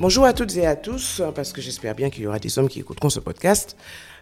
[0.00, 2.68] Bonjour à toutes et à tous, parce que j'espère bien qu'il y aura des hommes
[2.68, 3.76] qui écouteront ce podcast.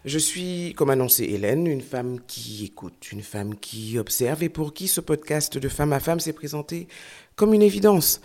[0.04, 4.74] Je suis, comme annoncé Hélène, une femme qui écoute, une femme qui observe et pour
[4.74, 6.88] qui ce podcast de femme à femme s'est présenté
[7.36, 8.20] comme une évidence.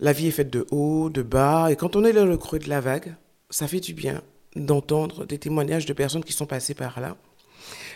[0.00, 2.58] La vie est faite de hauts, de bas, et quand on est dans le creux
[2.58, 3.14] de la vague,
[3.48, 4.20] ça fait du bien
[4.56, 7.16] d'entendre des témoignages de personnes qui sont passées par là.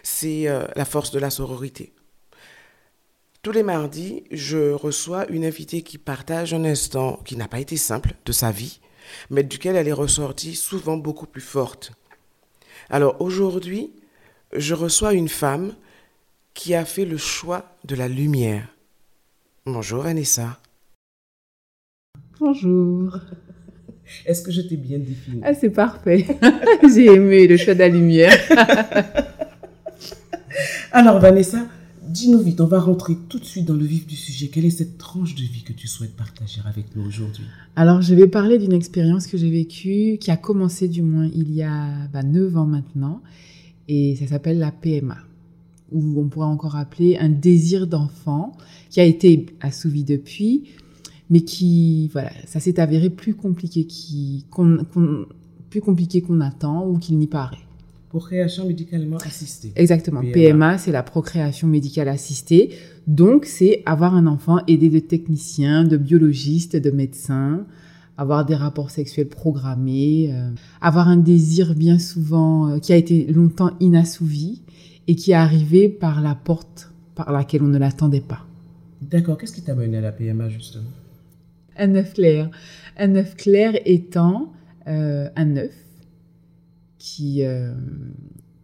[0.05, 1.93] C'est euh, la force de la sororité.
[3.43, 7.79] Tous les mardis, je reçois une invitée qui partage un instant qui n'a pas été
[7.79, 8.81] simple de sa vie,
[9.31, 11.93] mais duquel elle est ressortie souvent beaucoup plus forte.
[12.91, 13.93] Alors aujourd'hui,
[14.55, 15.73] je reçois une femme
[16.53, 18.69] qui a fait le choix de la lumière.
[19.65, 20.59] Bonjour Vanessa.
[22.39, 23.17] Bonjour.
[24.27, 26.27] Est-ce que je t'ai bien défini Ah, c'est parfait.
[26.95, 28.37] J'ai aimé le choix de la lumière.
[30.93, 31.67] Alors Vanessa,
[32.11, 34.49] Dis-nous vite, on va rentrer tout de suite dans le vif du sujet.
[34.49, 37.45] Quelle est cette tranche de vie que tu souhaites partager avec nous aujourd'hui?
[37.77, 41.55] Alors, je vais parler d'une expérience que j'ai vécue, qui a commencé du moins il
[41.55, 43.23] y a bah, 9 ans maintenant,
[43.87, 45.19] et ça s'appelle la PMA,
[45.93, 48.57] ou on pourrait encore appeler un désir d'enfant,
[48.89, 50.65] qui a été assouvi depuis,
[51.31, 53.87] mais qui, voilà, ça s'est avéré plus compliqué
[54.51, 54.85] qu'on
[55.71, 57.70] plus compliqué qu'on attend ou qu'il n'y paraît.
[58.11, 59.73] Procréation médicalement assistée.
[59.77, 60.21] Exactement.
[60.21, 62.71] PMA, c'est la procréation médicale assistée.
[63.07, 67.65] Donc, c'est avoir un enfant aidé de techniciens, de biologistes, de médecins,
[68.19, 70.51] avoir des rapports sexuels programmés, euh,
[70.81, 74.63] avoir un désir bien souvent euh, qui a été longtemps inassouvi
[75.07, 78.45] et qui est arrivé par la porte par laquelle on ne l'attendait pas.
[79.03, 79.39] D'accord.
[79.39, 80.91] Qu'est-ce qui t'a mené à la PMA justement?
[81.79, 82.51] Un œuf clair.
[82.99, 84.53] Un œuf clair étant
[84.89, 85.75] euh, un œuf
[87.01, 87.75] qui, euh,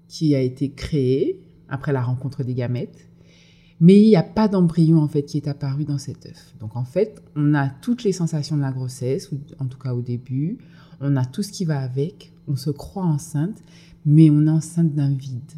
[0.06, 3.08] qui a été créé après la rencontre des gamètes.
[3.80, 6.54] Mais il n'y a pas d'embryon en fait qui est apparu dans cet œuf.
[6.60, 9.92] Donc en fait, on a toutes les sensations de la grossesse, ou en tout cas
[9.92, 10.58] au début.
[11.00, 12.32] On a tout ce qui va avec.
[12.46, 13.62] On se croit enceinte,
[14.06, 15.52] mais on est enceinte d'un vide.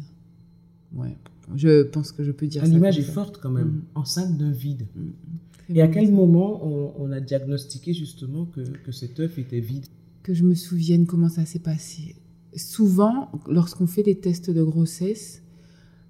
[0.93, 1.15] Ouais.
[1.55, 2.67] Je pense que je peux dire ça.
[2.67, 3.67] L'image est forte quand même.
[3.67, 3.81] Mm.
[3.95, 4.87] Enceinte d'un vide.
[4.95, 5.75] Mm.
[5.75, 9.85] Et à quel moment on, on, a diagnostiqué justement que, que cet œuf était vide?
[10.23, 12.15] Que je me souvienne comment ça s'est passé
[12.55, 15.41] souvent, lorsqu'on fait les tests de grossesse,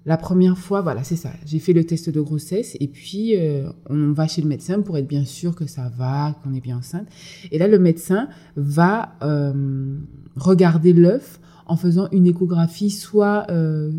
[0.06, 1.30] la première fois, voilà, c'est ça.
[1.44, 4.96] J'ai fait le test de grossesse et puis euh, on va chez le médecin pour
[4.96, 7.06] être bien sûr que ça va, qu'on est bien enceinte.
[7.52, 9.98] Et là, le médecin va euh,
[10.36, 13.92] regarder l'œuf en faisant une échographie, soit euh,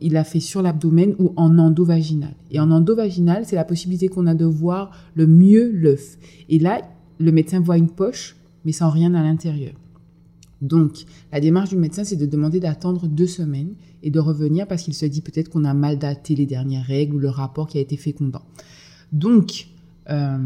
[0.00, 2.34] il a fait sur l'abdomen ou en endovaginal.
[2.50, 6.18] Et en endovaginal, c'est la possibilité qu'on a de voir le mieux l'œuf.
[6.50, 6.82] Et là,
[7.18, 9.72] le médecin voit une poche, mais sans rien à l'intérieur.
[10.62, 14.84] Donc, la démarche du médecin, c'est de demander d'attendre deux semaines et de revenir parce
[14.84, 17.78] qu'il se dit peut-être qu'on a mal daté les dernières règles ou le rapport qui
[17.78, 18.42] a été fécondant.
[19.10, 19.66] Donc,
[20.08, 20.38] euh,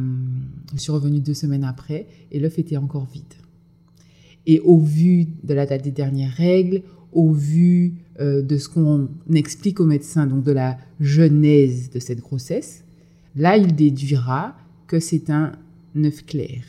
[0.75, 3.23] je suis revenue deux semaines après et l'œuf était encore vide.
[4.47, 9.09] Et au vu de la date des dernières règles, au vu euh, de ce qu'on
[9.35, 12.85] explique au médecin, donc de la genèse de cette grossesse,
[13.35, 14.57] là, il déduira
[14.87, 15.53] que c'est un
[15.97, 16.63] œuf clair,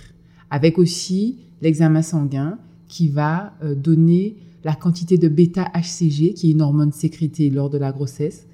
[0.50, 6.62] avec aussi l'examen sanguin qui va euh, donner la quantité de bêta-HCG, qui est une
[6.62, 8.48] hormone sécrétée lors de la grossesse.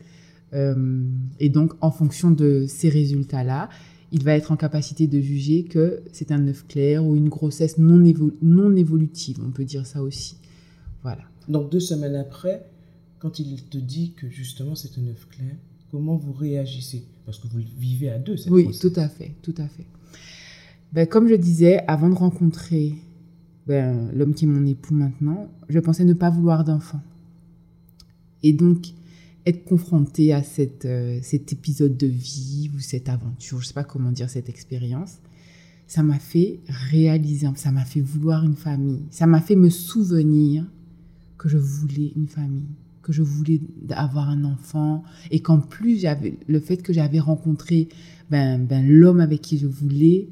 [0.53, 1.03] Euh,
[1.39, 3.69] et donc, en fonction de ces résultats-là,
[4.11, 7.79] il va être en capacité de juger que c'est un œuf clair ou une grossesse
[7.79, 8.03] non,
[8.43, 10.37] non évolutive, on peut dire ça aussi.
[11.01, 11.23] Voilà.
[11.47, 12.69] Donc, deux semaines après,
[13.17, 15.55] quand il te dit que justement c'est un œuf clair,
[15.89, 17.05] comment vous réagissez?
[17.25, 19.85] Parce que vous vivez à deux, cette Oui, tout à fait, tout à fait.
[20.91, 22.93] Ben, comme je disais, avant de rencontrer
[23.67, 27.01] ben, l'homme qui est mon époux maintenant, je pensais ne pas vouloir d'enfant.
[28.41, 28.87] Et donc,
[29.45, 33.73] être confronté à cette, euh, cet épisode de vie ou cette aventure, je ne sais
[33.73, 35.19] pas comment dire cette expérience,
[35.87, 40.65] ça m'a fait réaliser, ça m'a fait vouloir une famille, ça m'a fait me souvenir
[41.37, 42.69] que je voulais une famille,
[43.01, 47.89] que je voulais avoir un enfant et qu'en plus, j'avais le fait que j'avais rencontré
[48.29, 50.29] ben, ben, l'homme avec qui je voulais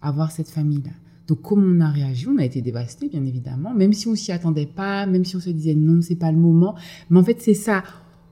[0.00, 0.92] avoir cette famille-là.
[1.28, 2.26] Donc, comment on a réagi?
[2.26, 5.40] On a été dévasté, bien évidemment, même si on s'y attendait pas, même si on
[5.40, 6.74] se disait non, c'est pas le moment.
[7.10, 7.84] Mais en fait, c'est ça.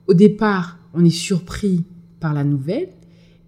[0.07, 1.85] Au départ, on est surpris
[2.19, 2.89] par la nouvelle,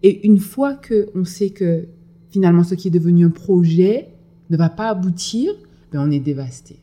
[0.04, 1.88] et une fois que on sait que
[2.30, 4.10] finalement ce qui est devenu un projet
[4.50, 5.52] ne va pas aboutir,
[5.92, 6.78] ben on est dévasté.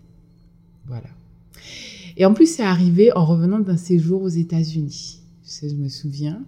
[0.86, 1.08] Voilà.
[2.16, 5.20] Et en plus, c'est arrivé en revenant d'un séjour aux États-Unis.
[5.44, 6.42] je me souviens.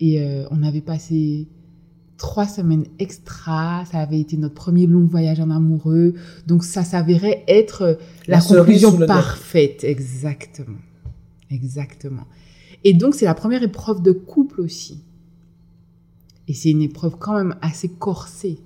[0.00, 1.48] Et euh, on avait passé
[2.18, 3.84] trois semaines extra.
[3.90, 6.14] Ça avait été notre premier long voyage en amoureux.
[6.46, 9.84] Donc, ça s'avérait être la, conclusion parfaite.
[9.84, 10.76] Exactement.
[11.50, 12.24] Exactement.
[12.84, 15.02] Et donc, c'est la première épreuve de couple aussi.
[16.46, 18.58] Et c'est une épreuve quand même assez corsée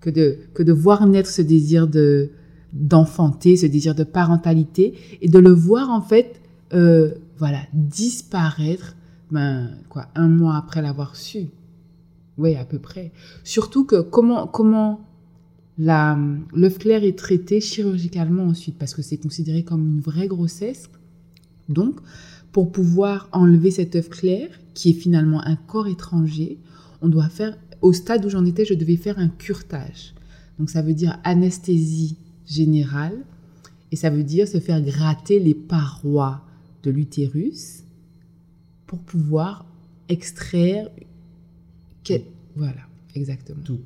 [0.00, 2.30] que de, que de voir naître ce désir de
[2.72, 6.40] d'enfanter, ce désir de parentalité, et de le voir en fait,
[6.72, 8.94] euh, voilà, disparaître,
[9.32, 11.48] ben, quoi, un mois après l'avoir su.
[12.40, 13.12] Oui, à peu près.
[13.44, 15.06] Surtout que comment, comment
[15.76, 20.88] l'œuf clair est traité chirurgicalement ensuite, parce que c'est considéré comme une vraie grossesse.
[21.68, 22.00] Donc,
[22.50, 26.58] pour pouvoir enlever cet œuf clair, qui est finalement un corps étranger,
[27.02, 30.14] on doit faire, au stade où j'en étais, je devais faire un curetage.
[30.58, 32.16] Donc, ça veut dire anesthésie
[32.46, 33.18] générale,
[33.92, 36.42] et ça veut dire se faire gratter les parois
[36.84, 37.84] de l'utérus
[38.86, 39.66] pour pouvoir
[40.08, 40.88] extraire.
[42.56, 42.82] Voilà,
[43.14, 43.62] exactement.
[43.64, 43.80] Tout.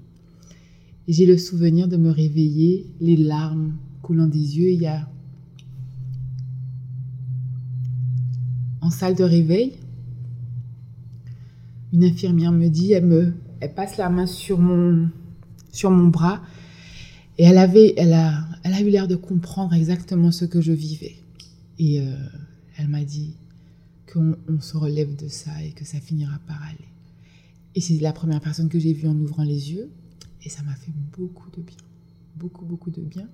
[1.06, 4.70] J'ai le souvenir de me réveiller, les larmes coulant des yeux.
[4.70, 5.08] Il y a
[8.80, 9.72] en salle de réveil,
[11.94, 15.08] une infirmière me dit, elle me, elle passe la main sur mon,
[15.72, 16.42] sur mon bras,
[17.38, 20.72] et elle avait, elle a, elle a eu l'air de comprendre exactement ce que je
[20.72, 21.16] vivais.
[21.78, 22.14] Et euh,
[22.76, 23.36] elle m'a dit
[24.12, 26.93] qu'on on se relève de ça et que ça finira par aller.
[27.74, 29.90] Et c'est la première personne que j'ai vue en ouvrant les yeux,
[30.42, 31.76] et ça m'a fait beaucoup de bien,
[32.36, 33.28] beaucoup beaucoup de bien.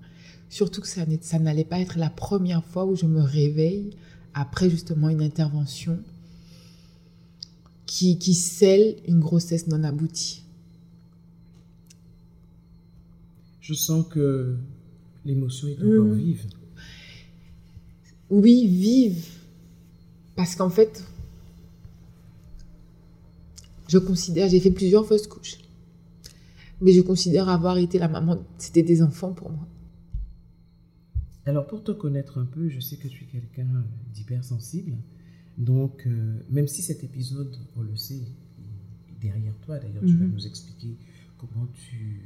[0.49, 1.05] Surtout que ça,
[1.39, 3.91] n'allait pas être la première fois où je me réveille
[4.35, 5.99] après justement une intervention
[7.87, 10.43] qui, qui scelle une grossesse non aboutie.
[13.61, 14.57] Je sens que
[15.25, 16.47] l'émotion est encore vive.
[18.31, 19.25] Oui, vive.
[20.37, 21.05] Parce qu'en fait,
[23.91, 25.59] je considère, j'ai fait plusieurs fausses couches.
[26.81, 29.67] Mais je considère avoir été la maman, c'était des enfants pour moi.
[31.47, 33.85] Alors, pour te connaître un peu, je sais que tu es quelqu'un
[34.15, 34.93] d'hypersensible.
[35.59, 40.25] Donc, euh, même si cet épisode, on le sait, est derrière toi, d'ailleurs, tu vas
[40.27, 40.33] Mhm.
[40.35, 40.97] nous expliquer
[41.39, 42.21] comment tu,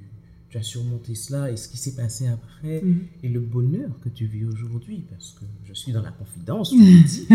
[0.50, 2.98] tu as surmonté cela et ce qui s'est passé après Mhm.
[3.22, 6.78] et le bonheur que tu vis aujourd'hui, parce que je suis dans la confidence, tu
[6.78, 7.26] l'as dit.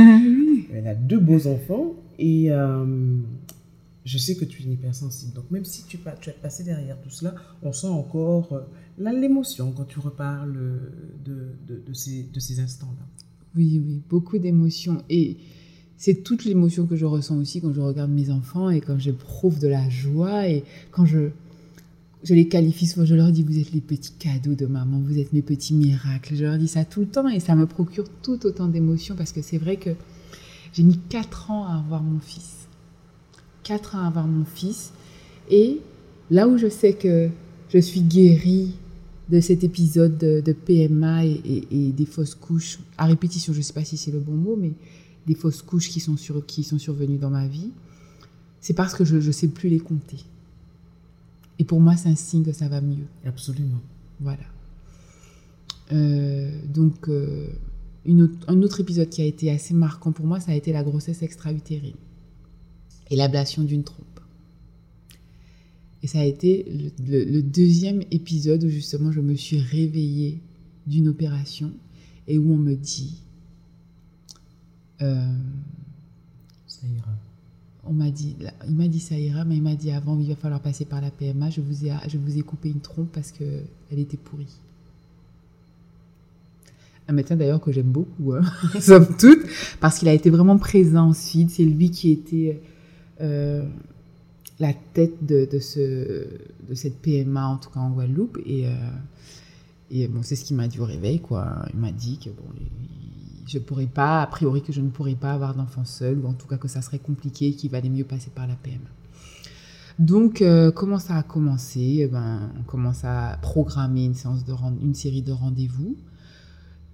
[0.73, 3.17] Elle a deux beaux enfants et euh,
[4.09, 5.33] je sais que tu es une hypersensible.
[5.33, 8.61] Donc, même si tu, tu as passé derrière tout cela, on sent encore euh,
[8.97, 10.79] l'émotion quand tu reparles euh,
[11.23, 13.05] de, de, de ces, de ces instants-là.
[13.55, 15.03] Oui, oui, beaucoup d'émotions.
[15.11, 15.37] Et
[15.95, 19.59] c'est toute l'émotion que je ressens aussi quand je regarde mes enfants et quand j'éprouve
[19.59, 21.29] de la joie et quand je,
[22.23, 25.19] je les qualifie souvent, je leur dis, vous êtes les petits cadeaux de maman, vous
[25.19, 26.35] êtes mes petits miracles.
[26.35, 29.33] Je leur dis ça tout le temps et ça me procure tout autant d'émotions parce
[29.33, 29.91] que c'est vrai que
[30.73, 32.68] j'ai mis 4 ans à avoir mon fils.
[33.63, 34.91] 4 ans à avoir mon fils.
[35.49, 35.79] Et
[36.29, 37.29] là où je sais que
[37.73, 38.73] je suis guérie
[39.29, 43.59] de cet épisode de, de PMA et, et- et des fausses couches, à répétition, je
[43.59, 44.71] ne sais pas si c'est le bon mot, mais
[45.27, 47.69] des fausses couches qui sont, sur, qui sont survenues dans ma vie,
[48.59, 50.17] c'est parce que je ne sais plus les compter.
[51.59, 53.05] Et pour moi, c'est un signe que ça va mieux.
[53.25, 53.81] Absolument.
[54.19, 54.43] Voilà.
[55.91, 57.47] Euh, donc, euh,
[58.05, 60.71] une autre- un autre épisode qui a été assez marquant pour moi, ça a été
[60.71, 61.95] la grossesse extra-utérine
[63.11, 64.05] et l'ablation d'une trompe.
[66.03, 70.39] Et ça a été le, le- le deuxième épisode où justement je me suis réveillée
[70.87, 71.71] d'une opération
[72.27, 73.21] et où on me dit,
[75.01, 75.27] euh,
[76.67, 77.11] Ça ira.
[77.83, 78.35] on m'a dit,
[78.67, 81.01] il m'a dit ça ira, mais il m'a dit avant, il va falloir passer par
[81.01, 81.49] la PMA.
[81.49, 83.43] Je vous ai, je vous ai coupé une trompe parce que
[83.91, 84.47] elle était pourrie.
[87.07, 88.41] Un médecin d'ailleurs que j'aime beaucoup, hein,
[88.79, 89.39] somme toute,
[89.79, 91.49] parce qu'il a été vraiment présent ensuite.
[91.49, 92.61] C'est lui qui était
[93.21, 93.67] euh,
[94.59, 96.27] la tête de, de, ce,
[96.67, 98.37] de cette PMA, en tout cas en Guadeloupe.
[98.45, 98.71] Et, euh,
[99.91, 101.65] et bon, c'est ce qu'il m'a dit au réveil, quoi.
[101.73, 102.43] Il m'a dit que bon,
[103.47, 106.33] je pourrais pas, a priori que je ne pourrais pas avoir d'enfant seul, ou en
[106.33, 108.89] tout cas que ça serait compliqué, qu'il valait mieux passer par la PMA.
[109.97, 111.97] Donc, euh, comment ça a commencé?
[111.99, 115.97] Eh ben, On commence à programmer une, séance de une série de rendez-vous.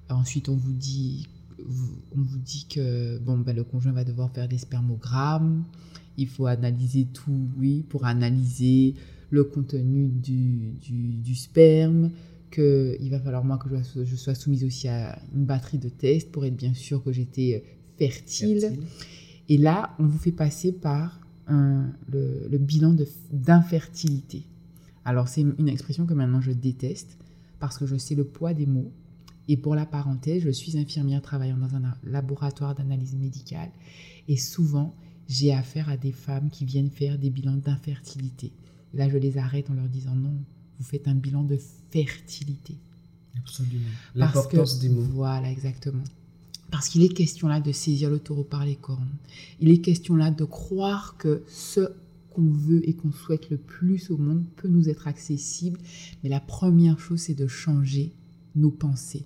[0.10, 1.28] Ensuite, on vous dit,
[2.16, 5.64] on vous dit que bon, ben, le conjoint va devoir faire des spermogrammes.
[6.18, 8.96] Il faut analyser tout, oui, pour analyser
[9.30, 12.12] le contenu du, du, du sperme,
[12.52, 15.90] qu'il va falloir moi que je sois, je sois soumise aussi à une batterie de
[15.90, 17.64] tests pour être bien sûr que j'étais
[17.98, 18.60] fertile.
[18.62, 18.84] Fertile.
[19.50, 22.96] Et là, on vous fait passer par un- le, le bilan
[23.32, 24.44] d'infertilité.
[25.04, 27.18] Alors, c'est une expression que maintenant je déteste
[27.60, 28.92] parce que je sais le poids des mots
[29.48, 33.70] Et pour la parenthèse, je suis infirmière travaillant dans un laboratoire d'analyse médicale.
[34.28, 34.96] Et souvent,
[35.28, 38.52] j'ai affaire à des femmes qui viennent faire des bilans d'infertilité.
[38.94, 40.38] Là, je les arrête en leur disant non,
[40.78, 41.58] vous faites un bilan de
[41.92, 42.78] fertilité.
[43.38, 43.90] Absolument.
[44.14, 45.02] L'importance des mots.
[45.02, 46.04] Voilà, exactement.
[46.72, 49.16] Parce qu'il est question là de saisir le taureau par les cornes.
[49.60, 51.90] Il est question là de croire que ce
[52.32, 55.80] qu'on veut et qu'on souhaite le plus au monde peut nous être accessible.
[56.24, 58.14] Mais la première chose, c'est de changer
[58.56, 59.26] nos pensées.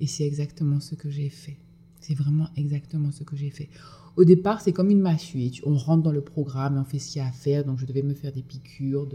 [0.00, 1.58] Et c'est exactement ce que j'ai fait.
[2.06, 3.70] C'est vraiment exactement ce que j'ai fait.
[4.16, 5.50] Au départ, c'est comme une massue.
[5.64, 7.64] On rentre dans le programme et on fait ce qu'il y a à faire.
[7.64, 9.08] Donc, je devais me faire des piqûres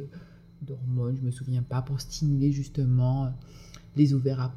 [0.64, 3.32] d'hormones, je ne me souviens pas, pour stimuler justement
[3.96, 4.54] les ovaires à,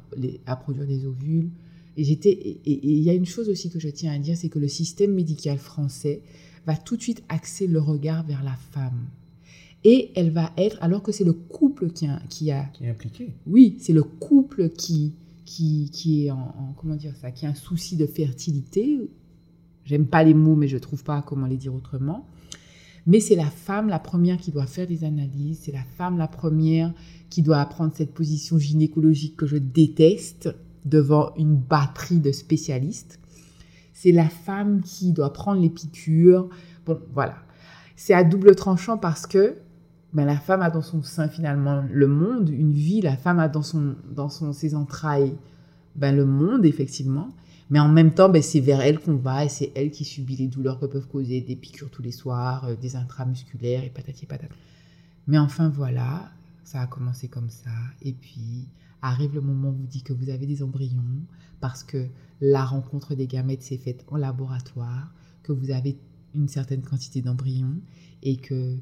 [0.47, 1.51] à produire des ovules.
[1.95, 4.49] Et j'étais, et il y a une chose aussi que je tiens à dire, c'est
[4.49, 6.23] que le système médical français
[6.65, 9.09] va tout de suite axer le regard vers la femme.
[9.83, 12.89] Et elle va être, alors que c'est le couple qui a, qui a, qui est
[12.89, 13.35] impliqué.
[13.45, 15.13] Oui, c'est le couple qui,
[15.45, 18.99] qui, qui est en, comment dire ça, qui a un souci de fertilité.
[19.85, 22.27] J'aime pas les mots, mais je trouve pas comment les dire autrement.
[23.05, 26.29] Mais c'est la femme la première qui doit faire des analyses, c'est la femme la
[26.29, 26.93] première
[27.29, 33.19] qui doit apprendre cette position gynécologique que je déteste devant une batterie de spécialistes.
[33.93, 36.49] C'est la femme qui doit prendre les piqûres.
[36.85, 37.35] Bon, voilà.
[37.95, 39.57] C'est à double tranchant parce que
[40.13, 43.01] ben, la femme a dans son sein finalement le monde, une vie.
[43.01, 45.35] La femme a dans, son, dans son, ses entrailles
[45.95, 47.29] ben, le monde, effectivement.
[47.69, 50.35] Mais en même temps, ben, c'est vers elle qu'on va et c'est elle qui subit
[50.35, 54.25] les douleurs que peuvent causer des piqûres tous les soirs, euh, des intramusculaires et patati
[54.25, 54.53] patata.
[55.27, 56.29] Mais enfin, voilà,
[56.63, 57.71] ça a commencé comme ça.
[58.03, 58.67] Et puis,
[59.01, 61.01] arrive le moment où vous dit que vous avez des embryons
[61.59, 62.07] parce que
[62.41, 65.11] la rencontre des gamètes s'est faite en laboratoire,
[65.43, 65.97] que vous avez
[66.35, 67.79] une certaine quantité d'embryons
[68.21, 68.77] et que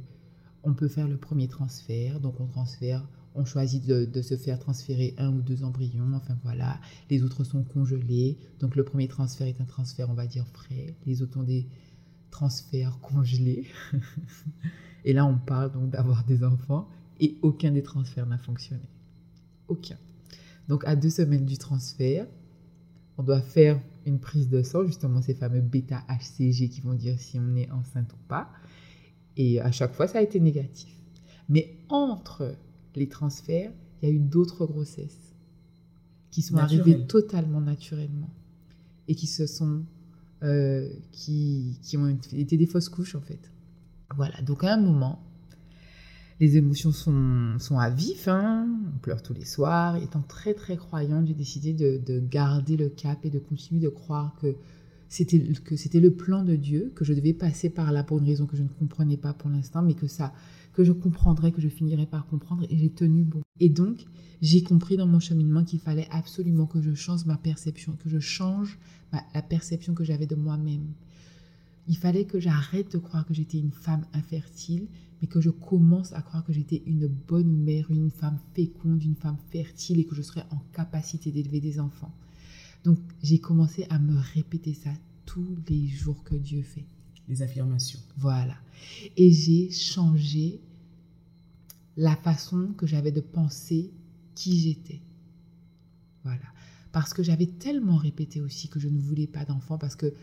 [0.63, 2.19] on peut faire le premier transfert.
[2.19, 6.13] Donc on transfère, on choisit de, se faire transférer un ou deux embryons.
[6.13, 8.37] Enfin voilà, les autres sont congelés.
[8.59, 10.95] Donc le premier transfert est un transfert, on va dire frais.
[11.05, 11.67] Les autres ont des
[12.29, 13.67] transferts congelés.
[15.05, 16.87] et là on parle donc d'avoir des enfants
[17.19, 18.89] et aucun des transferts n'a fonctionné.
[19.67, 19.97] Aucun.
[20.67, 22.27] Donc à deux semaines du transfert,
[23.17, 27.39] on doit faire une prise de sang, justement ces fameux bêta-HCG qui vont dire si
[27.39, 28.49] on est enceinte ou pas.
[29.37, 30.95] Et à chaque fois, ça a été négatif.
[31.49, 32.55] Mais entre
[32.95, 33.71] les transferts,
[34.01, 35.33] il y a eu d'autres grossesses
[36.29, 38.29] qui sont arrivées totalement naturellement
[39.07, 39.83] et qui se sont
[40.43, 43.51] euh, qui, qui ont été des fausses couches en fait.
[44.15, 45.21] Voilà, donc à un moment,
[46.39, 48.67] les émotions sont, sont à vif, hein.
[48.95, 49.97] on pleure tous les soirs.
[49.97, 54.35] Étant très très croyante, j'ai décidé de, garder le cap et de continuer de croire
[54.41, 54.55] que
[55.11, 58.25] c'était que c'était le plan de Dieu, que je devais passer par là pour une
[58.25, 60.33] raison que je ne comprenais pas pour l'instant, mais que ça,
[60.71, 63.41] que je comprendrais, que je finirais par comprendre, et j'ai tenu bon.
[63.59, 64.05] Et donc,
[64.41, 68.19] j'ai compris dans mon cheminement qu'il fallait absolument que je change ma perception, que je
[68.19, 68.79] change
[69.11, 70.93] la perception que j'avais de moi-même.
[71.89, 74.87] Il fallait que j'arrête de croire que j'étais une femme infertile,
[75.21, 79.17] mais que je commence à croire que j'étais une bonne mère, une femme féconde, une
[79.17, 82.13] femme fertile et que je serais en capacité d'élever des enfants.
[82.83, 84.91] Donc j'ai commencé à me répéter ça
[85.25, 86.85] tous les jours que Dieu fait.
[87.27, 87.99] Les affirmations.
[88.17, 88.55] Voilà.
[89.15, 90.59] Et j'ai changé
[91.95, 93.91] la façon que j'avais de penser
[94.35, 95.01] qui j'étais.
[96.23, 96.41] Voilà.
[96.91, 100.13] Parce que j'avais tellement répété aussi que je ne voulais pas d'enfants, parce que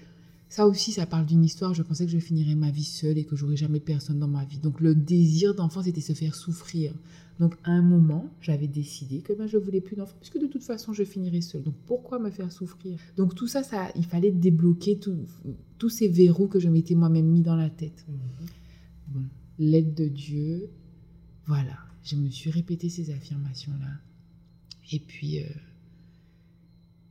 [0.49, 1.75] ça aussi, ça parle d'une histoire.
[1.75, 4.45] Je pensais que je finirais ma vie seule et que j'aurais jamais personne dans ma
[4.45, 4.59] vie.
[4.59, 6.95] Donc le désir d'enfant, c'était se faire souffrir.
[7.39, 10.65] Donc à un moment, j'avais décidé que ben, je voulais plus d'enfants puisque de toute
[10.65, 11.63] façon, je finirais seule.
[11.63, 12.99] Donc pourquoi me faire souffrir?
[13.17, 14.99] Donc tout ça, ça, il fallait débloquer
[15.79, 18.07] tous ces verrous que je m'étais moi-même mis dans la tête.
[18.09, 19.29] Mhm.
[19.59, 20.71] l'aide de Dieu,
[21.47, 21.79] voilà.
[22.03, 24.01] Je me suis répété ces affirmations-là.
[24.93, 25.49] Et puis, euh,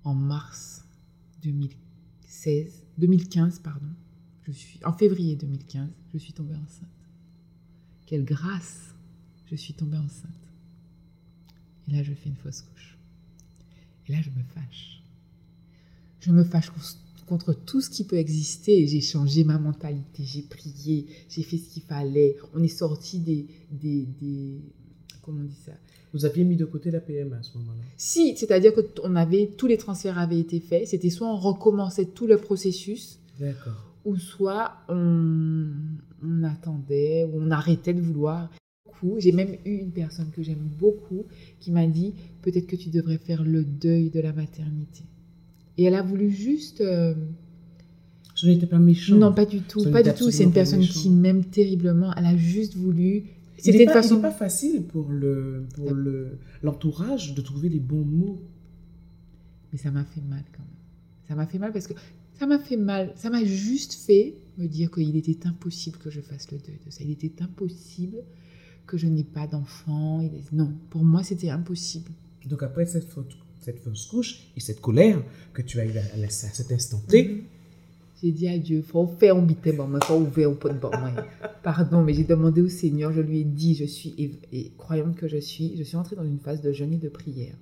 [0.04, 0.86] en mars
[2.28, 3.88] 2016, 2015, pardon.
[4.44, 6.88] Je suis, en février 2015, je suis tombée enceinte.
[8.06, 8.94] Quelle grâce,
[9.50, 10.32] je suis tombée enceinte.
[11.88, 12.98] Et là, je fais une fausse couche.
[14.08, 15.02] Et là, je me fâche.
[16.22, 16.70] Je me fâche
[17.26, 18.88] contre tout ce qui peut exister.
[18.88, 22.36] J'ai changé ma mentalité, j'ai prié, j'ai fait ce qu'il fallait.
[22.54, 24.62] On est sorti des, des, des,
[25.28, 25.74] Comment on dit ça
[26.14, 29.52] Vous aviez mis de côté la PMA à ce moment-là Si, c'est-à-dire que on avait,
[29.58, 30.88] tous les transferts avaient été faits.
[30.88, 33.20] C'était soit on recommençait tout le processus,
[34.06, 35.68] ou soit on,
[36.24, 38.50] on attendait, ou on arrêtait de vouloir.
[39.18, 41.26] J'ai même eu une personne que j'aime beaucoup
[41.60, 45.04] qui m'a dit peut-être que tu devrais faire le deuil de la maternité.
[45.78, 46.80] Et elle a voulu juste.
[46.82, 47.14] Euh,
[48.34, 49.20] Je n'étais pas méchante.
[49.20, 49.84] Non, pas du tout.
[49.92, 50.32] pas du tout.
[50.32, 52.14] C'est une personne qui m'aime terriblement.
[52.16, 53.26] Elle a juste voulu
[53.58, 54.22] c'était une façon.
[54.22, 58.42] pas facile pour le pour le l'entourage de trouver les bons mots.
[59.72, 61.28] Mais ça m'a fait mal quand même.
[61.28, 61.94] Ça m'a fait mal parce que
[62.40, 63.14] ça m'a fait mal.
[63.16, 66.92] Ça m'a juste fait me dire qu'il était impossible que je fasse le deuil de
[66.92, 67.04] ça.
[67.04, 68.24] Il était impossible
[68.86, 70.24] que je n'ai pas d'enfant.
[70.52, 72.12] Non, pour moi, c'était impossible.
[72.46, 73.08] Donc après cette,
[73.60, 75.22] cette fausse couche et cette colère
[75.54, 77.44] que tu as eu à, à cet instant T, mhm.
[78.22, 80.80] J'ai dit à Dieu, faut faire un bité, il faut ouvrir un pot de
[81.64, 84.16] Pardon, mais j'ai demandé au Seigneur, je lui ai dit, je suis,
[84.52, 87.10] et, croyante que je suis, je suis entrée dans une phase de jeûne et de
[87.10, 87.56] prière.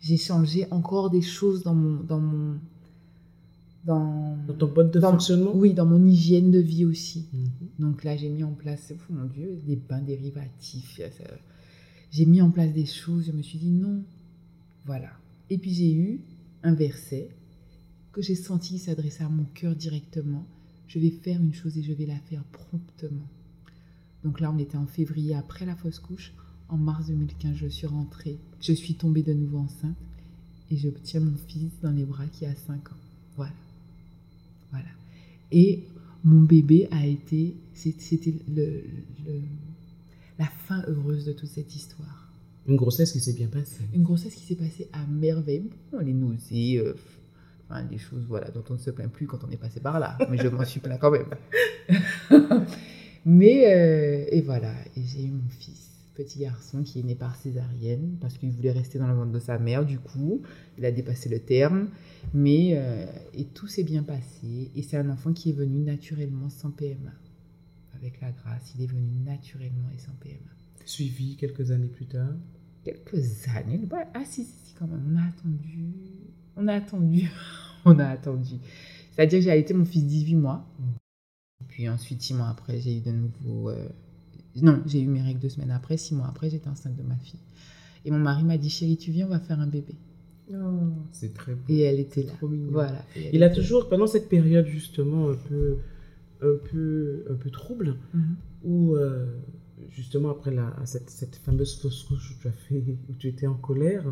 [0.00, 2.58] J'ai changé encore des choses dans mon, dans mon,
[3.84, 5.52] dans, ton mode de fonctionnement?
[5.54, 7.26] Oui, dans mon hygiène de vie aussi.
[7.32, 7.48] Mhm.
[7.78, 11.00] Donc là, j'ai mis en place, oh mon Dieu, des bains dérivatifs.
[12.10, 14.02] J'ai mis en place des choses, je me suis dit non.
[14.86, 15.10] Voilà.
[15.50, 16.20] Et puis j'ai eu
[16.62, 17.28] un verset
[18.14, 20.46] que j'ai senti s'adresser à mon cœur directement.
[20.86, 23.26] Je vais faire une chose et je vais la faire promptement.
[24.22, 26.32] Donc là, on était en février après la fausse couche.
[26.68, 28.38] En mars 2015, je suis rentrée.
[28.60, 29.96] Je suis tombée de nouveau enceinte
[30.70, 32.96] et je tiens mon fils dans les bras qui a 5 ans.
[33.36, 33.52] Voilà.
[34.70, 34.88] Voilà.
[35.50, 35.82] Et
[36.22, 38.84] mon bébé a été, c'était le,
[40.38, 42.30] la fin heureuse de toute cette histoire.
[42.68, 43.82] Une grossesse qui s'est bien passée.
[43.92, 45.68] Une grossesse qui s'est passée à merveille.
[45.92, 46.94] Bon, les nausées, euh,
[47.68, 49.98] enfin, des choses voilà, dont on ne se plaint plus quand on est passé par
[49.98, 50.16] là.
[50.30, 51.30] Mais je m'en suis plaint quand même.
[53.26, 57.36] Mais, euh, et voilà, et j'ai eu mon fils petit garçon qui est né par
[57.36, 59.84] césarienne parce qu'il voulait rester dans le monde de sa mère.
[59.84, 60.42] Du coup,
[60.78, 61.88] il a dépassé le terme,
[62.32, 64.70] mais euh, et tout s'est bien passé.
[64.74, 67.12] Et c'est un enfant qui est venu naturellement sans PMA.
[67.94, 70.50] Avec la grâce, il est venu naturellement et sans PMA.
[70.84, 72.34] Suivi quelques années plus tard.
[72.84, 73.80] Quelques années.
[74.14, 75.02] ah si, si, quand même.
[75.10, 76.23] On a attendu.
[76.56, 77.30] On a attendu.
[77.84, 78.54] on a attendu.
[79.12, 80.66] C'est-à-dire que j'ai allaité mon fils 18 mois.
[81.68, 83.88] Puis ensuite, six mois après, j'ai eu de nouveau euh,
[84.62, 87.16] non, j'ai eu mes règles deux semaines après, six mois après, j'étais enceinte de ma
[87.16, 87.40] fille.
[88.04, 89.94] Et mon mari m'a dit, chérie, tu viens, on va faire un bébé.
[90.52, 91.62] Oh, c'est très beau.
[91.68, 92.32] Et elle était là.
[92.70, 93.04] Voilà.
[93.32, 95.78] Il a toujours, pendant cette période justement un peu,
[96.42, 98.36] un peu, un peu trouble, mhm.
[98.62, 99.24] où euh,
[99.90, 103.46] justement après la, cette, cette fameuse fausse couche où tu as fait, où tu étais
[103.46, 104.04] en colère,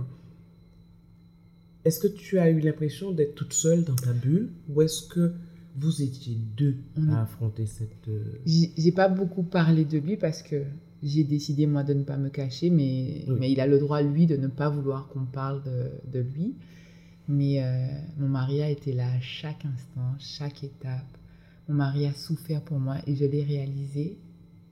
[1.84, 5.34] est-ce que tu as eu l'impression d'être toute seule dans ta bulle, ou est-ce que
[5.76, 6.76] vous étiez deux
[7.10, 8.08] à affronter cette...
[8.08, 10.64] Euh, j'ai pas beaucoup parlé de lui parce que
[11.02, 14.26] j'ai décidé moi de ne pas me cacher, mais, mais il a le droit, lui,
[14.26, 16.54] de ne pas vouloir qu'on parle de, de, lui.
[17.26, 17.86] Mais euh,
[18.18, 21.18] mon mari a été là à chaque instant, chaque étape.
[21.68, 24.18] Mon mari a souffert pour moi et je l'ai réalisé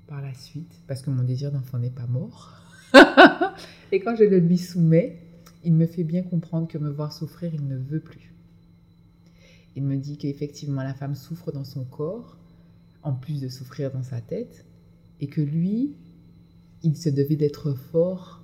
[0.07, 2.57] par la suite parce que mon désir d'enfant n'est pas mort.
[3.93, 5.17] et quand je le lui soumets,
[5.65, 8.33] il me fait bien comprendre que me voir souffrir, il ne veut plus.
[9.77, 12.37] Il me dit qu'effectivement la femme souffre dans son corps,
[13.03, 14.65] en plus de souffrir dans sa tête,
[15.21, 15.95] et que lui,
[16.83, 18.41] il se devait d'être fort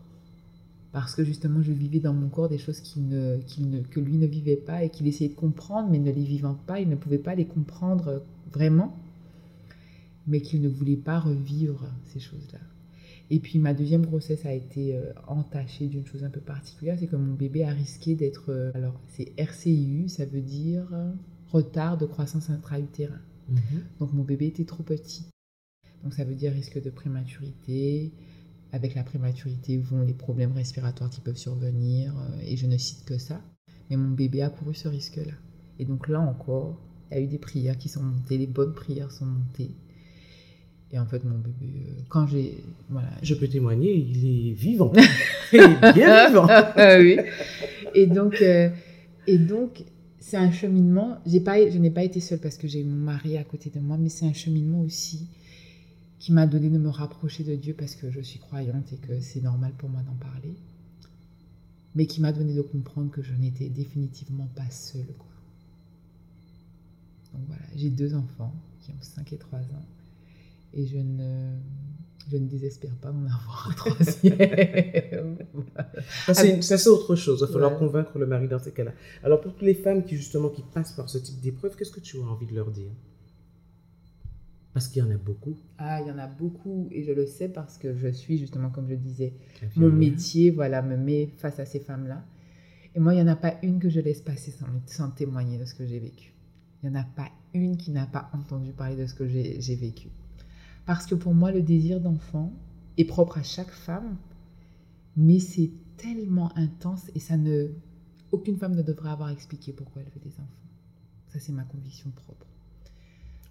[0.92, 4.26] parce que justement je vivais dans mon corps des choses ne, ne, que lui ne
[4.26, 7.18] vivait pas et qu'il essayait de comprendre, mais ne les vivant pas, il ne pouvait
[7.18, 8.96] pas les comprendre vraiment,
[10.26, 12.60] mais qu'il ne voulait pas revivre ces choses-là.
[13.30, 17.08] Et puis ma deuxième grossesse a été euh, entachée d'une chose un peu particulière, c'est
[17.08, 18.50] que mon bébé a risqué d'être...
[18.50, 21.12] Euh, alors c'est RCIU, ça veut dire euh,
[21.50, 23.20] retard de croissance intra-utérin.
[23.48, 23.82] Mhm.
[23.98, 25.26] Donc mon bébé était trop petit.
[26.04, 28.12] Donc ça veut dire risque de prématurité.
[28.72, 32.12] Avec la prématurité vont les problèmes respiratoires qui peuvent survenir,
[32.44, 33.40] et je ne cite que ça.
[33.88, 35.32] Mais mon bébé a couru ce risque-là.
[35.78, 36.76] Et donc là encore,
[37.10, 39.70] il y a eu des prières qui sont montées, les bonnes prières sont montées.
[40.92, 42.62] Et en fait, mon bébé, euh, quand j'ai.
[42.88, 43.08] Voilà.
[43.22, 44.92] Je peux témoigner, il est vivant.
[45.52, 46.46] il est bien vivant.
[46.48, 47.18] Ah oui.
[47.94, 48.68] Et donc, euh,
[49.26, 49.84] et donc
[50.20, 51.18] c'est un cheminement.
[51.44, 53.80] Pas, je n'ai pas été seule parce que j'ai eu mon mari à côté de
[53.80, 55.26] moi, mais c'est un cheminement aussi
[56.18, 59.20] qui m'a donné de me rapprocher de Dieu parce que je suis croyante et que
[59.20, 60.54] c'est normal pour moi d'en parler.
[61.94, 65.06] Mais qui m'a donné de comprendre que je n'étais définitivement pas seule.
[65.18, 65.26] Quoi.
[67.32, 69.84] Donc voilà, j'ai deux enfants qui ont 5 et 3 ans
[70.76, 71.56] et je ne,
[72.30, 75.38] je ne désespère pas d'en avoir un troisième.
[76.26, 77.40] Ça, c'est autre chose.
[77.40, 78.92] Il va falloir convaincre le mari dans ces cas-là.
[79.24, 82.00] Alors, pour toutes les femmes qui, justement, qui passent par ce type d'épreuve, qu'est-ce que
[82.00, 82.90] tu as envie de leur dire?
[84.74, 85.56] Parce qu'il y en a beaucoup.
[85.78, 86.88] Ah, il y en a beaucoup.
[86.90, 89.32] Et je le sais parce que je suis, justement, comme je disais,
[89.74, 92.22] mon métier, voilà, me met face à ces femmes-là.
[92.94, 95.56] Et moi, il n'y en a pas une que je laisse passer sans, sans témoigner
[95.56, 96.34] de ce que j'ai vécu.
[96.82, 99.76] Il n'y en a pas une qui n'a pas entendu parler de ce que j'ai
[99.76, 100.08] vécu.
[100.86, 102.52] Parce que pour moi, le désir d'enfant
[102.96, 104.16] est propre à chaque femme,
[105.16, 107.68] mais c'est tellement intense et ça ne.
[108.32, 110.66] Aucune femme ne devrait avoir expliqué pourquoi elle veut des enfants.
[111.28, 112.46] Ça, c'est ma conviction propre.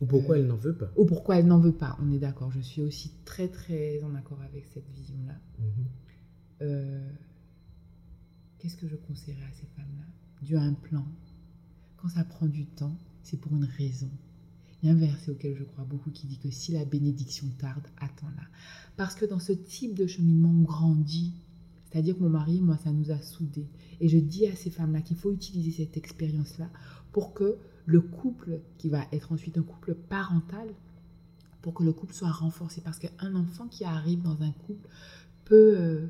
[0.02, 0.92] Ou pourquoi elle n'en veut pas.
[0.98, 2.52] Ou pourquoi elle n'en veut pas, on est d'accord.
[2.52, 5.36] Je suis aussi très, très en accord avec cette vision-là.
[5.60, 5.86] Mhm.
[6.62, 7.10] Euh,
[8.60, 10.06] qu'est-ce que je conseillerais à ces femmes-là?
[10.42, 11.06] Dieu a un plan.
[11.98, 14.10] Quand ça prend du temps, c'est pour une raison.
[14.86, 18.44] Il un verset auquel je crois beaucoup qui dit que si la bénédiction tarde, attends-la.
[18.98, 21.34] Parce que dans ce type de cheminement, on grandit.
[21.90, 23.68] C'est-à-dire que mon mari, moi, ça nous a soudés.
[24.00, 26.70] Et je dis à ces femmes-là qu'il faut utiliser cette expérience-là
[27.14, 30.68] pour que le couple, qui va être ensuite un couple parental,
[31.64, 32.82] pour que le couple soit renforcé.
[32.82, 34.88] Parce qu'un enfant qui arrive dans un couple
[35.46, 36.08] peut, euh,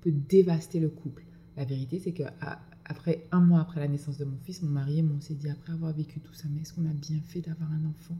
[0.00, 1.26] peut dévaster le couple.
[1.58, 2.22] La vérité, c'est que
[2.90, 5.34] après un mois après la naissance de mon fils, mon mari et moi, on s'est
[5.34, 8.16] dit, après avoir vécu tout ça, mais est-ce qu'on a bien fait d'avoir un enfant?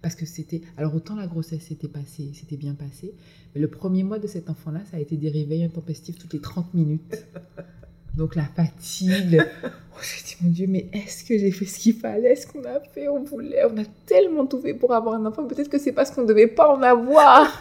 [0.00, 0.62] Parce que c'était...
[0.76, 3.12] Alors autant la grossesse s'était passée, c'était bien passé,
[3.54, 6.40] mais le premier mois de cet enfant-là, ça a été des réveils intempestifs toutes les
[6.40, 7.26] 30 minutes.
[8.16, 9.42] Donc la fatigue.
[10.00, 12.30] Oh, j'ai dit, mon Dieu, mais est-ce que j'ai fait ce qu'il fallait?
[12.30, 13.08] Est-ce qu'on a fait?
[13.08, 15.44] On voulait, on a tellement tout fait pour avoir un enfant.
[15.44, 17.60] Peut-être que c'est parce qu'on ne devait pas en avoir.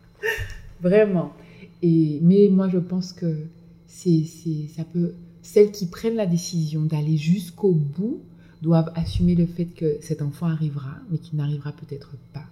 [0.80, 1.34] Vraiment.
[1.82, 3.44] Et, mais moi, je pense que
[3.86, 4.24] c'est,
[4.74, 5.12] ça peut
[5.52, 8.20] celles qui prennent la décision d'aller jusqu'au bout
[8.62, 12.46] doivent assumer le fait que cet enfant arrivera, mais qu'il n'arrivera peut-être pas.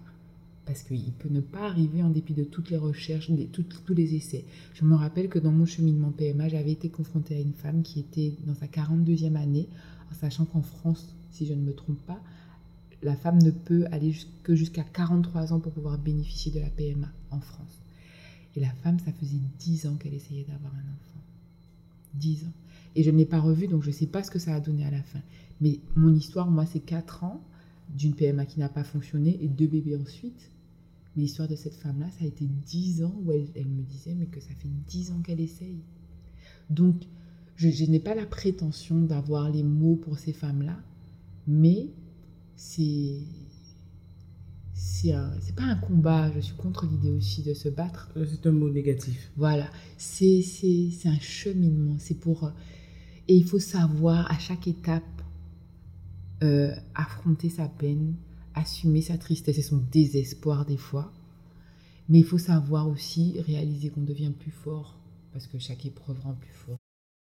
[0.66, 4.16] Parce qu'il peut ne pas arriver en dépit de toutes les recherches, de tous les
[4.16, 4.44] essais.
[4.74, 8.00] Je me rappelle que dans mon cheminement PMA, j'avais été confrontée à une femme qui
[8.00, 9.68] était dans sa 42e année,
[10.10, 12.20] en sachant qu'en France, si je ne me trompe pas,
[13.04, 17.08] la femme ne peut aller que jusqu'à 43 ans pour pouvoir bénéficier de la PMA
[17.30, 17.78] en France.
[18.56, 21.20] Et la femme, ça faisait 10 ans qu'elle essayait d'avoir un enfant.
[22.14, 22.52] 10 ans.
[22.94, 24.60] Et je ne l'ai pas revu, donc je ne sais pas ce que ça a
[24.60, 25.20] donné à la fin.
[25.60, 27.42] Mais mon histoire, moi, c'est 4 ans
[27.90, 30.50] d'une PMA qui n'a pas fonctionné et deux bébés ensuite.
[31.16, 34.26] Mais l'histoire de cette femme-là, ça a été 10 ans où elle, me disait, mais
[34.26, 35.78] que ça fait 10 ans qu'elle essaye.
[36.70, 37.02] Donc,
[37.56, 40.76] je, je n'ai pas la prétention d'avoir les mots pour ces femmes-là,
[41.46, 41.88] mais
[42.56, 43.20] c'est
[45.00, 48.10] c'est pas un combat, je suis contre l'idée aussi de se battre.
[48.26, 49.30] C'est un mot négatif.
[49.36, 50.42] Voilà, c'est
[51.04, 52.52] un cheminement, c'est pour
[53.28, 55.04] et il faut savoir à chaque étape
[56.42, 58.14] euh, affronter sa peine,
[58.54, 61.12] assumer sa tristesse et son désespoir des fois.
[62.08, 64.98] Mais il faut savoir aussi réaliser qu'on devient plus fort
[65.32, 66.78] parce que chaque épreuve rend plus fort.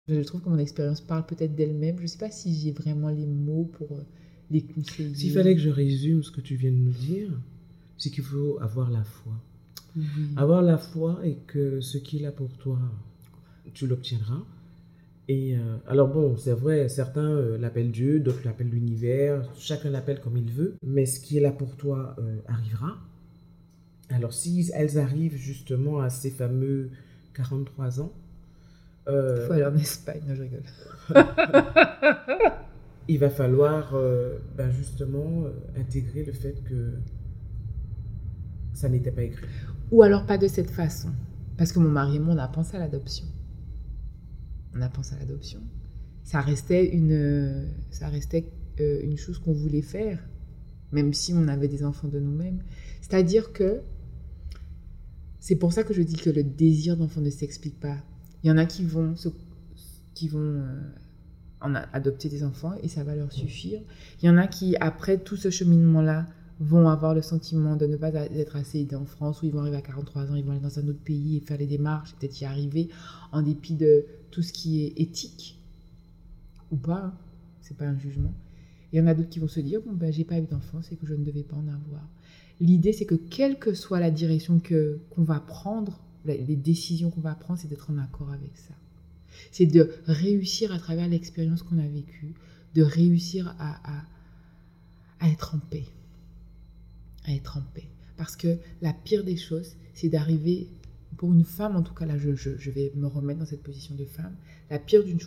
[0.08, 1.96] Je trouve que mon expérience parle peut-être d'elle-même.
[1.96, 4.06] Je ne sais pas si j'ai vraiment les mots pour euh,
[4.50, 5.12] les conseiller.
[5.14, 7.32] S'il fallait que je résume ce que tu viens de nous dire,
[7.98, 9.32] c'est qu'il faut avoir la foi.
[10.36, 12.78] Avoir la foi et que ce qui est là pour toi,
[13.72, 14.44] tu l'obtiendras.
[15.28, 20.20] Et euh, alors bon, c'est vrai, certains euh, l'appellent Dieu, d'autres l'appellent l'univers, chacun l'appelle
[20.20, 22.96] comme il veut, mais ce qui est là pour toi euh, arrivera.
[24.10, 26.90] Alors si elles arrivent justement à ces fameux
[27.34, 28.12] 43 ans...
[29.08, 29.12] il
[29.46, 30.62] faut aller en Espagne, je rigole.
[33.08, 33.94] il va falloir
[34.56, 35.44] ben justement
[35.76, 36.92] intégrer le fait que
[38.74, 39.46] ça n'était pas écrit.
[39.90, 41.08] Ou alors pas de cette façon.
[41.56, 43.26] Parce que mon mari et moi, on a pensé à l'adoption
[44.76, 45.60] on a pensé à l'adoption.
[46.24, 50.22] Ça restait une, ça restait euh, une chose qu'on voulait faire,
[50.92, 52.62] même si on avait des enfants de nous-mêmes.
[53.00, 53.80] C'est-à-dire que
[55.40, 57.96] c'est pour ça que je dis que le désir d'enfant ne s'explique pas.
[58.42, 59.14] Il y en a qui vont,
[60.14, 60.80] qui vont euh,
[61.60, 63.80] en adopter des enfants et ça va leur suffire.
[64.20, 66.26] Il y en a qui, après tout ce cheminement-là,
[66.58, 69.60] vont avoir le sentiment de ne pas être assez aidés en France, ou ils vont
[69.60, 72.14] arriver à 43 ans, ils vont aller dans un autre pays et faire les démarches,
[72.14, 72.88] peut-être y arriver,
[73.32, 75.60] en dépit de tout ce qui est éthique,
[76.70, 77.14] ou pas, hein.
[77.60, 78.32] c'est pas un jugement.
[78.92, 80.80] Il y en a d'autres qui vont se dire, bon ben j'ai pas eu d'enfant,
[80.80, 82.08] c'est que je ne devais pas en avoir.
[82.60, 87.20] L'idée c'est que quelle que soit la direction que qu'on va prendre, les décisions qu'on
[87.20, 88.74] va prendre, c'est d'être en accord avec ça.
[89.52, 92.34] C'est de réussir à travers l'expérience qu'on a vécue,
[92.74, 93.78] de réussir à,
[95.20, 95.84] à être en paix
[97.26, 97.88] à être en paix.
[98.16, 100.68] Parce que la pire des choses, c'est d'arriver,
[101.16, 103.94] pour une femme en tout cas, là je, je, vais me remettre dans cette position
[103.94, 104.34] de femme,
[104.70, 105.18] la pire d'une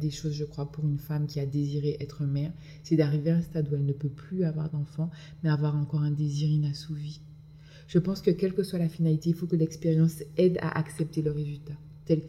[0.00, 2.52] des choses, je crois, pour une femme qui a désiré être mère,
[2.82, 5.10] c'est d'arriver à un stade où elle ne peut plus avoir d'enfant,
[5.42, 7.20] mais avoir encore un désir inassouvi.
[7.86, 11.22] Je pense que quelle que soit la finalité, il faut que l'expérience aide à accepter
[11.22, 11.74] le résultat,
[12.06, 12.22] tel,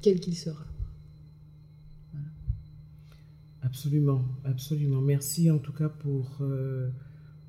[0.00, 0.64] quel qu'il sera.
[3.62, 5.00] Absolument, absolument.
[5.00, 6.38] Merci en tout cas pour...
[6.42, 6.90] Euh,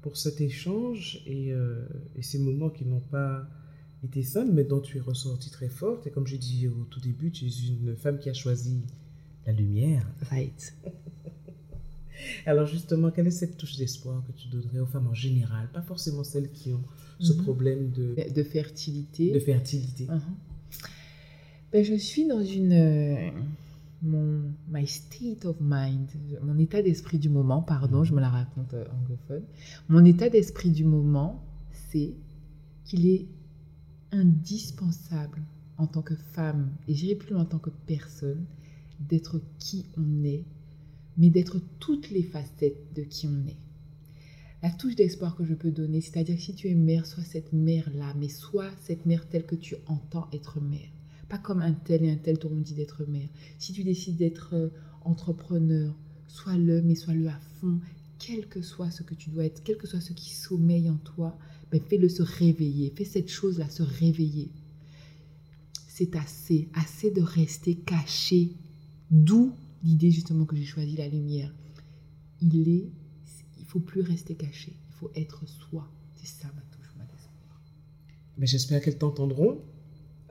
[0.05, 1.83] pour cet échange euh,
[2.15, 3.49] et, ces moments qui n'ont pas
[4.03, 6.05] été simples, mais dont tu es ressortie très forte.
[6.05, 8.83] Et comme j'ai dit au tout début, tu es une femme qui a choisi
[9.47, 10.05] la lumière.
[10.29, 10.75] Right.
[12.45, 15.81] Alors justement, quelle est cette touche d'espoir que tu donnerais aux femmes en général, pas
[15.81, 16.83] forcément celles qui ont
[17.17, 17.41] ce mhm.
[17.41, 19.31] problème de, de fertilité?
[19.31, 20.03] De fertilité.
[20.03, 20.19] Uh-huh.
[21.71, 23.31] ben, je suis dans une euh,
[24.05, 26.07] mon my state of mind,
[26.43, 29.43] mon état d'esprit du moment, pardon, je me la raconte euh, anglophone.
[29.89, 32.13] Mon état d'esprit du moment, c'est
[32.85, 33.27] qu'il est
[34.11, 35.41] indispensable
[35.77, 38.45] en tant que femme, et j'irai plus loin en tant que personne,
[38.99, 40.45] d'être qui on est,
[41.17, 43.57] mais d'être toutes les facettes de qui on est.
[44.63, 47.51] La touche d'espoir que je peux donner, c'est-à-dire que si tu es mère, sois cette
[47.53, 50.94] mère-là, mais sois cette mère telle que tu entends être mère.
[51.29, 53.27] Pas comme un tel et un tel t'auront dit d'être mère.
[53.57, 54.69] Si tu décides d'être euh,
[55.03, 55.95] entrepreneur,
[56.27, 57.79] sois-le, mais sois-le à fond,
[58.19, 60.97] quel que soit ce que tu dois être, quel que soit ce qui sommeille en
[60.97, 61.37] toi,
[61.71, 64.51] ben fais-le se réveiller, fais cette chose-là se réveiller.
[65.87, 68.53] C'est assez, assez de rester caché.
[69.11, 71.53] D'où l'idée justement que j'ai choisi la lumière.
[72.41, 72.89] Il est,
[73.59, 75.89] il faut plus rester caché, il faut être soi.
[76.15, 79.61] C'est ça ma touche, ma j'espère qu'elles t'entendront.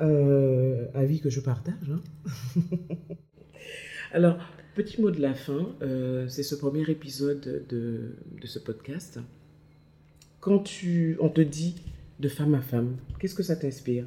[0.00, 1.90] Euh, avis que je partage.
[1.90, 2.02] Hein.
[4.12, 4.38] Alors,
[4.74, 9.20] petit mot de la fin, euh, c'est ce premier épisode de, ce podcast.
[10.40, 11.76] Quand tu, on te dit
[12.18, 14.06] de femme à femme, qu'est-ce que ça t'inspire?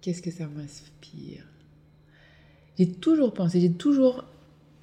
[0.00, 1.44] Qu'est-ce que ça m'inspire?
[2.78, 4.24] J'ai toujours pensé, j'ai toujours,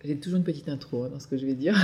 [0.04, 1.76] j'ai toujours une petite intro hein, dans ce que je vais dire.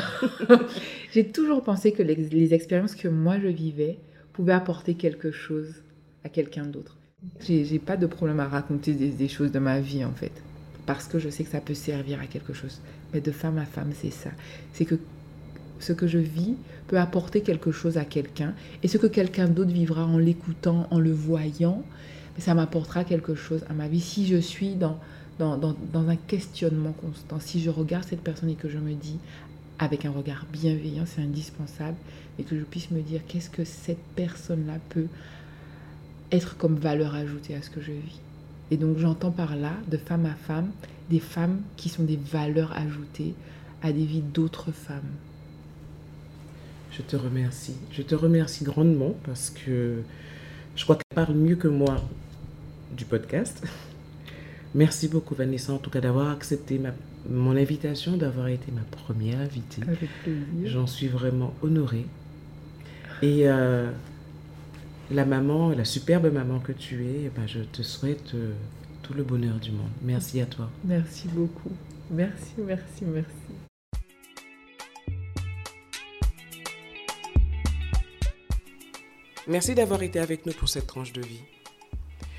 [1.14, 3.98] j'ai toujours pensé que les expériences que moi je vivais
[4.34, 5.85] pouvaient apporter quelque chose
[6.26, 6.98] à quelqu'un d'autre.
[7.40, 10.32] J'ai pas de problème à raconter des, choses de ma vie en fait,
[10.86, 12.82] parce que je sais que ça peut servir à quelque chose.
[13.14, 14.32] Mais de femme à femme, c'est ça.
[14.74, 14.96] C'est que
[15.80, 16.56] ce que je vis
[16.88, 21.00] peut apporter quelque chose à quelqu'un, et ce que quelqu'un d'autre vivra en l'écoutant, en
[21.00, 21.84] le voyant,
[22.38, 24.02] ça m'apportera quelque chose à ma vie.
[24.02, 25.00] Si je suis dans,
[25.40, 29.18] dans, dans, un questionnement constant, si je regarde cette personne et que je me dis
[29.80, 31.98] avec un regard bienveillant, c'est indispensable,
[32.40, 35.08] et que je puisse me dire qu'est-ce que cette personne-là peut
[36.32, 38.20] être comme valeur ajoutée à ce que je vis.
[38.72, 40.72] Et donc j'entends par là, de femme à femme,
[41.10, 43.34] des femmes qui sont des valeurs ajoutées
[43.84, 45.02] à des vies d'autres femmes.
[46.92, 47.76] Je te remercie.
[47.92, 50.02] Je te remercie grandement parce que
[50.76, 51.98] je crois qu'elle parle mieux que moi
[52.96, 53.64] du podcast.
[54.74, 56.92] Merci beaucoup Vanessa en tout cas d'avoir accepté ma,
[57.30, 59.82] mon invitation, d'avoir été ma première invitée.
[59.84, 60.66] Avec plaisir.
[60.66, 62.06] J'en suis vraiment honorée.
[63.22, 63.90] Et euh,
[65.12, 68.54] la maman, la superbe maman que tu es, eh ben je te souhaite euh,
[69.04, 69.90] tout le bonheur du monde.
[70.02, 70.70] Merci à toi.
[70.84, 71.72] Merci beaucoup.
[72.10, 73.30] Merci, merci, merci.
[79.48, 81.42] Merci d'avoir été avec nous pour cette tranche de vie.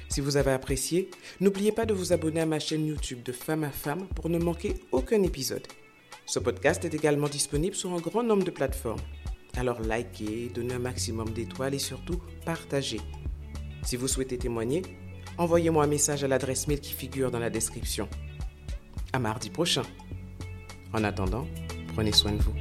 [0.08, 1.08] Si vous avez apprécié,
[1.40, 4.38] n'oubliez pas de vous abonner à ma chaîne YouTube de Femme à Femme pour ne
[4.38, 5.66] manquer aucun épisode.
[6.24, 8.98] Ce podcast est également disponible sur un grand nombre de plateformes.
[9.56, 13.00] Alors likez, donnez un maximum d'étoiles et surtout partagez.
[13.82, 14.82] Si vous souhaitez témoigner,
[15.38, 18.08] envoyez-moi un message à l'adresse mail qui figure dans la description.
[19.12, 19.82] À mardi prochain.
[20.92, 21.46] En attendant,
[21.94, 22.54] prenez soin de vous.